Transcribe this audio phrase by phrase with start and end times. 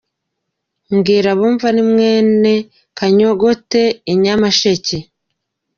[0.95, 2.53] Mbwira abumva ni mwene
[2.97, 3.81] Kanyogote
[4.11, 4.97] I Nyamasheke.